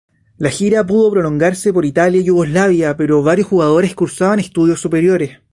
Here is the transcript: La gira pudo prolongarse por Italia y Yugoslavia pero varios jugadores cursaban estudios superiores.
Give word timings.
La 0.39 0.49
gira 0.49 0.83
pudo 0.83 1.11
prolongarse 1.11 1.71
por 1.71 1.85
Italia 1.85 2.21
y 2.21 2.23
Yugoslavia 2.23 2.97
pero 2.97 3.21
varios 3.21 3.47
jugadores 3.49 3.93
cursaban 3.93 4.39
estudios 4.39 4.81
superiores. 4.81 5.37